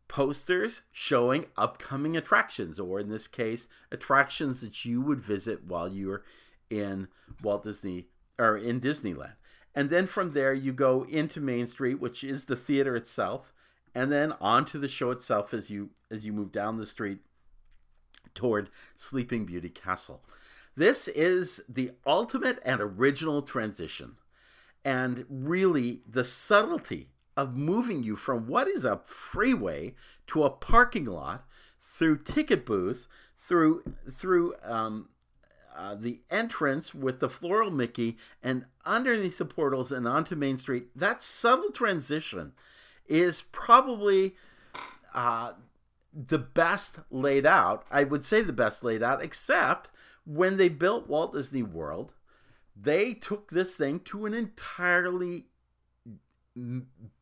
[0.08, 6.24] Posters showing upcoming attractions, or in this case, attractions that you would visit while you're
[6.70, 7.08] in
[7.42, 9.36] Walt Disney or in Disneyland.
[9.76, 13.54] And then from there, you go into Main Street, which is the theater itself
[13.96, 17.20] and then onto the show itself as you as you move down the street
[18.34, 20.24] toward Sleeping Beauty Castle.
[20.76, 24.18] This is the ultimate and original transition.
[24.84, 29.96] And really the subtlety of moving you from what is a freeway
[30.28, 31.46] to a parking lot
[31.82, 33.08] through ticket booths,
[33.38, 35.10] through through um,
[35.76, 40.88] uh, the entrance with the floral Mickey, and underneath the portals and onto Main Street.
[40.96, 42.54] That subtle transition
[43.08, 44.36] is probably
[45.14, 45.54] uh,
[46.14, 47.86] the best laid out.
[47.92, 49.90] I would say the best laid out, except
[50.26, 52.14] when they built Walt Disney World,
[52.76, 55.46] they took this thing to an entirely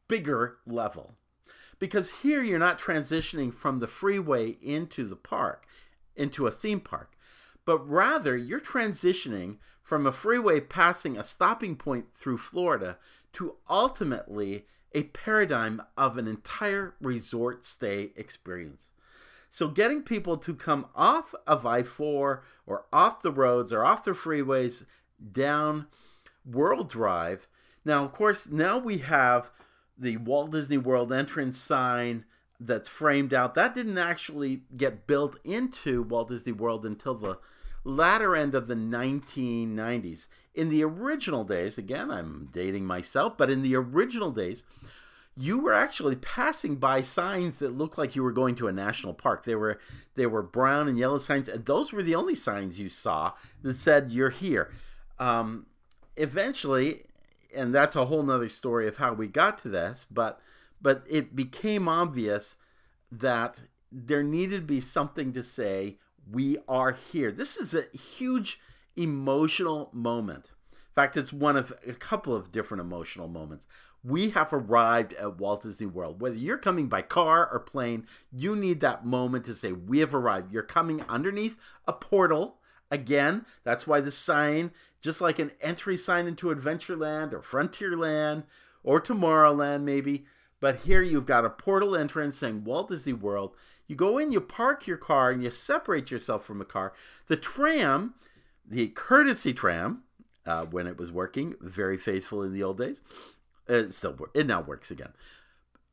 [0.07, 1.15] bigger level.
[1.79, 5.65] Because here you're not transitioning from the freeway into the park,
[6.15, 7.17] into a theme park,
[7.65, 12.97] but rather you're transitioning from a freeway passing a stopping point through Florida
[13.33, 18.91] to ultimately a paradigm of an entire resort stay experience.
[19.49, 24.05] So, getting people to come off of I 4 or off the roads or off
[24.05, 24.85] the freeways,
[25.31, 25.87] down
[26.45, 27.47] World Drive.
[27.83, 29.51] Now, of course, now we have
[29.97, 32.25] the Walt Disney World entrance sign
[32.65, 33.55] that's framed out.
[33.55, 37.39] That didn't actually get built into Walt Disney World until the
[37.83, 40.27] latter end of the 1990s.
[40.53, 44.63] In the original days, again, I'm dating myself, but in the original days,
[45.35, 49.13] you were actually passing by signs that looked like you were going to a national
[49.13, 49.45] park.
[49.45, 49.79] They were
[50.15, 53.33] they were brown and yellow signs, and those were the only signs you saw
[53.63, 54.71] that said you're here.
[55.19, 55.67] Um,
[56.17, 57.05] eventually,
[57.55, 60.41] and that's a whole nother story of how we got to this, but
[60.81, 62.55] but it became obvious
[63.11, 65.97] that there needed to be something to say
[66.29, 67.31] we are here.
[67.31, 68.59] This is a huge
[68.95, 70.51] emotional moment.
[70.71, 73.67] In fact, it's one of a couple of different emotional moments.
[74.03, 76.21] We have arrived at Walt Disney World.
[76.21, 80.15] Whether you're coming by car or plane, you need that moment to say, We have
[80.15, 80.51] arrived.
[80.51, 81.57] You're coming underneath
[81.87, 82.57] a portal.
[82.89, 84.71] Again, that's why the sign,
[85.01, 88.43] just like an entry sign into Adventureland or Frontierland
[88.83, 90.25] or Tomorrowland, maybe,
[90.61, 93.53] but here you've got a portal entrance saying Walt Disney World.
[93.87, 96.93] You go in, you park your car, and you separate yourself from the car.
[97.27, 98.13] The tram,
[98.65, 100.03] the courtesy tram,
[100.45, 103.01] uh, when it was working, very faithful in the old days,
[103.67, 105.11] it still it now works again.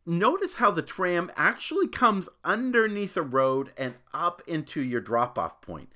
[0.06, 5.90] Notice how the tram actually comes underneath a road and up into your drop-off point.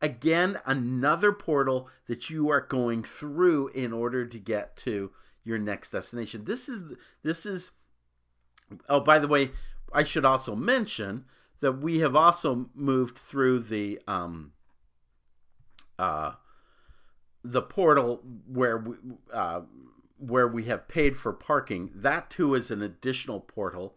[0.00, 5.10] Again, another portal that you are going through in order to get to
[5.44, 6.44] your next destination.
[6.44, 7.72] This is this is
[8.88, 9.50] Oh, by the way,
[9.92, 11.24] I should also mention
[11.60, 14.52] that we have also moved through the um
[15.98, 16.32] uh
[17.44, 18.96] the portal where we,
[19.32, 19.62] uh,
[20.18, 21.90] where we have paid for parking.
[21.94, 23.94] That too is an additional portal.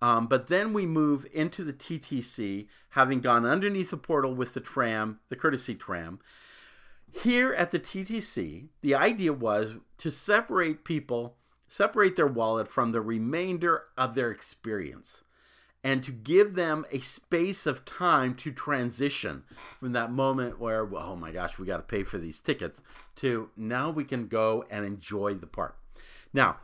[0.00, 4.60] Um, but then we move into the TTC, having gone underneath the portal with the
[4.60, 6.18] tram, the courtesy tram.
[7.12, 11.36] Here at the TTC, the idea was to separate people,
[11.72, 15.24] separate their wallet from the remainder of their experience
[15.82, 19.42] and to give them a space of time to transition
[19.80, 22.82] from that moment where, oh my gosh, we got to pay for these tickets,
[23.16, 25.78] to now we can go and enjoy the park.
[26.34, 26.58] Now,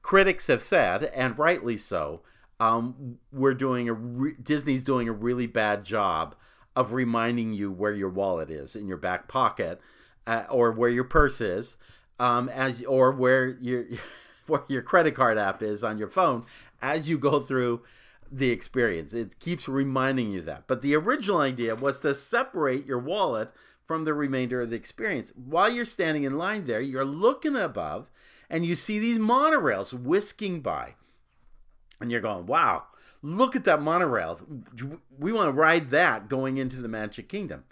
[0.00, 2.22] critics have said, and rightly so,
[2.58, 6.34] um, we're doing a re- Disney's doing a really bad job
[6.74, 9.78] of reminding you where your wallet is in your back pocket,
[10.26, 11.76] uh, or where your purse is,
[12.18, 13.84] um, as or where your
[14.46, 16.44] where your credit card app is on your phone
[16.82, 17.82] as you go through
[18.30, 19.12] the experience.
[19.12, 20.64] It keeps reminding you that.
[20.66, 23.52] But the original idea was to separate your wallet
[23.86, 25.32] from the remainder of the experience.
[25.36, 28.10] While you're standing in line there, you're looking above
[28.48, 30.94] and you see these monorails whisking by.
[32.00, 32.84] And you're going, wow,
[33.22, 34.40] look at that monorail.
[35.18, 37.64] We want to ride that going into the Magic Kingdom.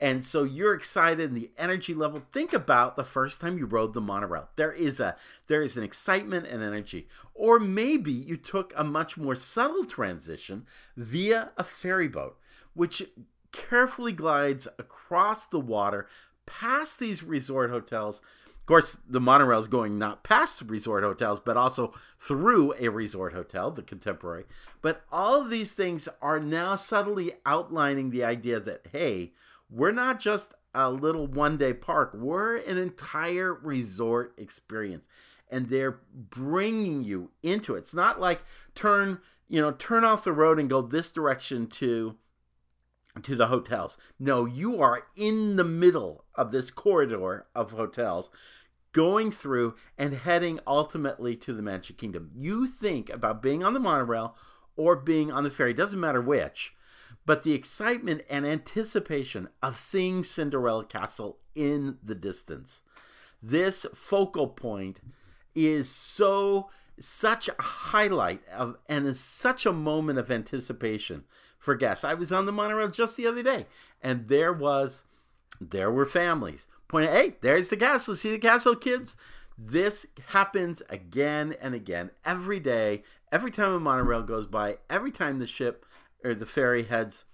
[0.00, 2.22] And so you're excited and the energy level.
[2.32, 4.48] Think about the first time you rode the monorail.
[4.56, 5.16] There is a
[5.48, 7.08] there is an excitement and energy.
[7.34, 12.38] Or maybe you took a much more subtle transition via a ferry boat,
[12.74, 13.02] which
[13.52, 16.06] carefully glides across the water
[16.46, 18.20] past these resort hotels.
[18.46, 23.32] Of course, the monorail is going not past resort hotels, but also through a resort
[23.32, 24.44] hotel, the contemporary.
[24.82, 29.32] But all of these things are now subtly outlining the idea that, hey,
[29.70, 35.06] we're not just a little one day park, we're an entire resort experience.
[35.50, 37.78] And they're bringing you into it.
[37.78, 38.44] It's not like
[38.74, 42.16] turn, you know, turn off the road and go this direction to
[43.22, 43.96] to the hotels.
[44.20, 48.30] No, you are in the middle of this corridor of hotels
[48.92, 52.30] going through and heading ultimately to the Magic Kingdom.
[52.34, 54.36] You think about being on the monorail
[54.76, 56.74] or being on the ferry, doesn't matter which
[57.28, 62.80] but the excitement and anticipation of seeing Cinderella Castle in the distance.
[63.42, 65.02] This focal point
[65.54, 71.24] is so such a highlight of and is such a moment of anticipation
[71.58, 72.02] for guests.
[72.02, 73.66] I was on the monorail just the other day,
[74.02, 75.02] and there was
[75.60, 78.16] there were families pointing, hey, there's the castle.
[78.16, 79.18] See the castle, kids?
[79.58, 85.40] This happens again and again every day, every time a monorail goes by, every time
[85.40, 85.84] the ship
[86.24, 87.24] or the ferry heads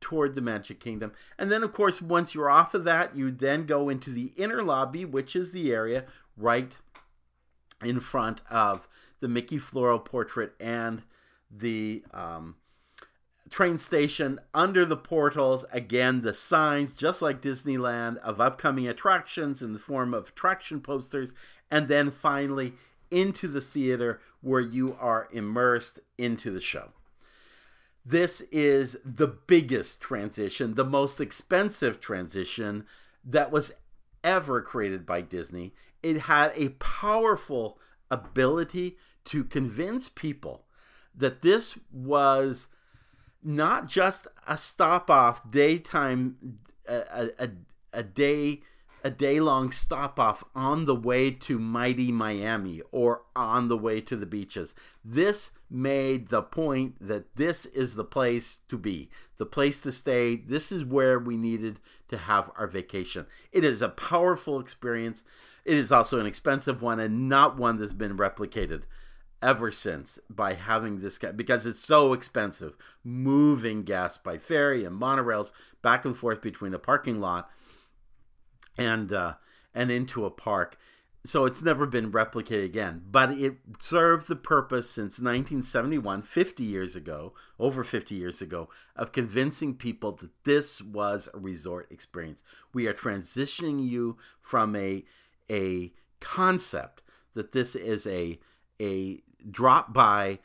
[0.00, 1.12] toward the Magic Kingdom.
[1.38, 4.62] And then, of course, once you're off of that, you then go into the inner
[4.62, 6.04] lobby, which is the area
[6.36, 6.78] right
[7.84, 8.88] in front of
[9.20, 11.02] the Mickey floral portrait and
[11.50, 12.56] the um,
[13.50, 15.64] train station under the portals.
[15.72, 21.34] Again, the signs, just like Disneyland, of upcoming attractions in the form of attraction posters.
[21.70, 22.72] And then finally,
[23.10, 26.90] into the theater where you are immersed into the show.
[28.04, 32.86] This is the biggest transition, the most expensive transition
[33.24, 33.72] that was
[34.24, 35.74] ever created by Disney.
[36.02, 37.78] It had a powerful
[38.10, 38.96] ability
[39.26, 40.64] to convince people
[41.14, 42.66] that this was
[43.42, 47.50] not just a stop off daytime a, a,
[47.92, 48.62] a day
[49.02, 54.00] a day long stop off on the way to mighty Miami or on the way
[54.00, 54.74] to the beaches.
[55.04, 60.36] This made the point that this is the place to be, the place to stay.
[60.36, 63.26] This is where we needed to have our vacation.
[63.52, 65.24] It is a powerful experience.
[65.64, 68.82] It is also an expensive one and not one that's been replicated
[69.42, 75.00] ever since by having this guy because it's so expensive moving gas by ferry and
[75.00, 77.50] monorails back and forth between the parking lot
[78.80, 79.34] and uh,
[79.74, 80.76] and into a park.
[81.22, 86.96] So it's never been replicated again, but it served the purpose since 1971, 50 years
[86.96, 92.42] ago, over 50 years ago, of convincing people that this was a resort experience.
[92.72, 95.04] We are transitioning you from a
[95.50, 97.02] a concept
[97.34, 98.38] that this is a
[98.80, 99.20] a
[99.50, 100.38] drop by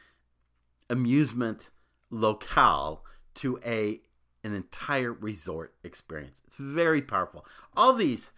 [0.89, 1.69] amusement
[2.09, 3.01] locale
[3.35, 4.01] to a
[4.45, 6.41] an entire resort experience.
[6.45, 7.45] It's very powerful.
[7.75, 8.31] All these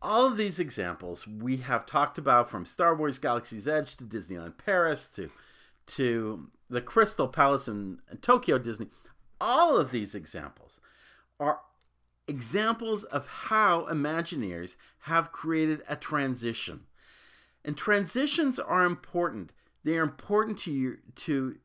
[0.00, 4.58] all of these examples we have talked about from Star Wars Galaxy's Edge to Disneyland
[4.58, 5.30] Paris to
[5.86, 8.88] to the Crystal Palace in, Tokyo Disney.
[9.40, 10.80] All of these examples
[11.38, 11.60] are
[12.28, 16.84] examples of how Imagineers have created a transition.
[17.64, 19.52] And transitions are important.
[19.84, 21.56] They are important to your to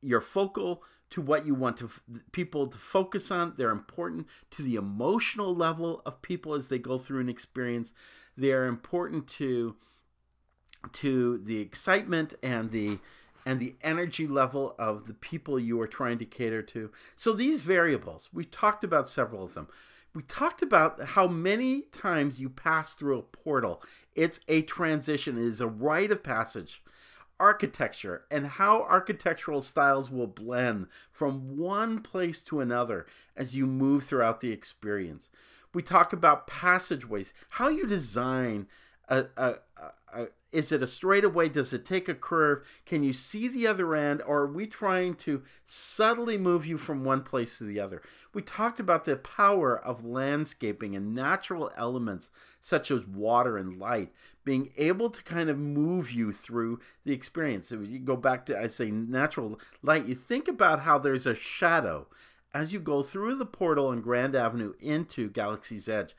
[0.00, 0.82] your focal
[1.14, 1.88] to what you want to
[2.32, 3.54] people to focus on.
[3.56, 7.92] They're important to the emotional level of people as they go through an experience.
[8.36, 9.76] They are important to
[10.92, 12.98] to the excitement and the
[13.46, 16.90] and the energy level of the people you are trying to cater to.
[17.14, 19.68] So these variables, we talked about several of them.
[20.14, 23.80] We talked about how many times you pass through a portal.
[24.16, 26.82] It's a transition, it is a rite of passage
[27.38, 33.06] architecture and how architectural styles will blend from one place to another
[33.36, 35.30] as you move throughout the experience.
[35.72, 38.68] We talk about passageways, how you design
[39.08, 39.54] a, a,
[40.12, 41.48] a, is it a straightaway?
[41.48, 42.64] Does it take a curve?
[42.86, 44.22] Can you see the other end?
[44.22, 48.02] Or are we trying to subtly move you from one place to the other?
[48.32, 52.30] We talked about the power of landscaping and natural elements
[52.60, 54.12] such as water and light
[54.44, 57.68] being able to kind of move you through the experience.
[57.68, 61.34] So you go back to, I say, natural light, you think about how there's a
[61.34, 62.06] shadow
[62.52, 66.14] as you go through the portal on Grand Avenue into Galaxy's Edge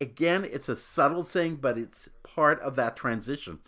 [0.00, 3.58] Again, it's a subtle thing, but it's part of that transition.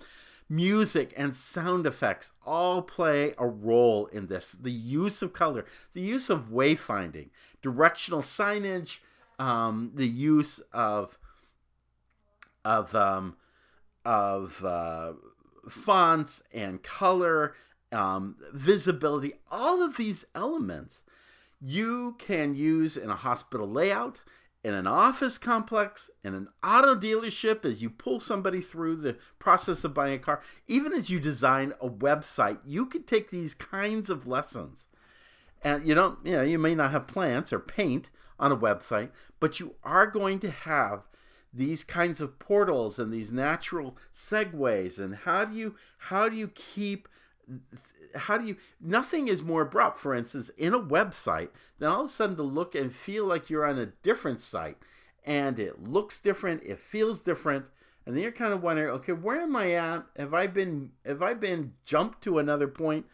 [0.49, 4.53] Music and sound effects all play a role in this.
[4.53, 7.29] The use of color, the use of wayfinding,
[7.61, 8.99] directional signage,
[9.39, 11.19] um, the use of
[12.65, 13.37] of um,
[14.05, 15.13] of uh,
[15.69, 17.55] fonts and color,
[17.91, 21.05] um, visibility, all of these elements
[21.61, 24.21] you can use in a hospital layout
[24.65, 29.83] in an office complex, in an auto dealership, as you pull somebody through the process
[29.83, 34.09] of buying a car, even as you design a website, you could take these kinds
[34.09, 34.87] of lessons.
[35.63, 39.11] And you don't, you know, you may not have plants or paint on a website,
[39.41, 41.09] but you are going to have
[41.53, 44.99] these kinds of portals and these natural segues.
[44.99, 47.09] And how do you, how do you keep
[48.15, 49.99] how do you nothing is more abrupt.
[49.99, 53.51] For instance in a website than all of a sudden to look and feel like
[53.51, 54.79] you're on a different site
[55.25, 57.67] and it looks different it feels different
[58.05, 60.05] and then you're kind of wondering okay where am i at?
[60.17, 63.07] Have i been have i been jumped to another point?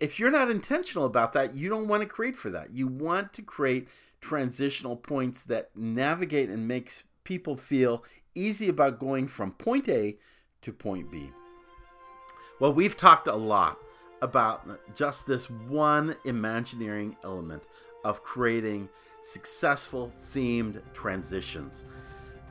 [0.00, 2.72] If you're not intentional about that you don't want to create for that.
[2.72, 3.88] You want to create
[4.20, 8.04] transitional points that navigate and makes people feel
[8.34, 10.16] easy about going from point a
[10.62, 11.30] to point b
[12.60, 13.78] well, we've talked a lot
[14.22, 17.66] about just this one Imagineering element
[18.04, 18.88] of creating
[19.22, 21.84] successful themed transitions.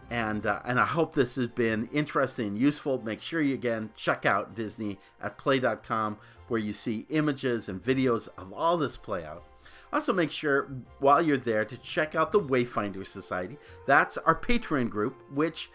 [0.09, 3.01] And, uh, and I hope this has been interesting and useful.
[3.01, 6.17] Make sure you again check out Disney at play.com
[6.49, 9.45] where you see images and videos of all this play out.
[9.93, 10.69] Also, make sure
[10.99, 13.57] while you're there to check out the Wayfinder Society.
[13.85, 15.69] That's our Patreon group, which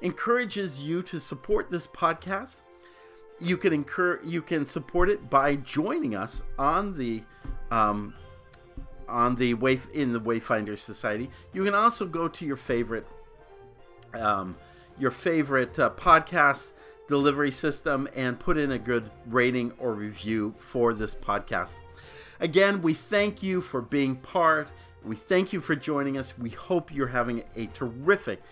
[0.00, 2.62] encourages you to support this podcast
[3.40, 7.22] you can incur you can support it by joining us on the
[7.70, 8.14] um,
[9.08, 11.30] on the way in the Wayfinder Society.
[11.52, 13.06] You can also go to your favorite
[14.14, 14.56] um,
[14.98, 16.72] your favorite uh, podcast
[17.08, 21.78] delivery system and put in a good rating or review for this podcast.
[22.40, 24.72] Again, we thank you for being part.
[25.04, 26.36] We thank you for joining us.
[26.38, 28.42] We hope you're having a terrific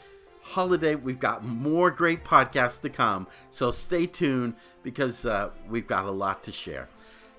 [0.41, 0.95] holiday.
[0.95, 6.11] We've got more great podcasts to come, so stay tuned because uh, we've got a
[6.11, 6.89] lot to share.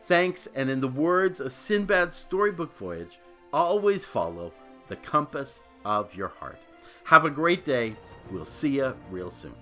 [0.06, 3.20] Thanks, and in the words of Sindbad's storybook voyage,
[3.52, 4.54] always follow
[4.88, 6.60] the compass of your heart.
[7.06, 7.96] Have a great day.
[8.32, 9.56] We'll see you real soon.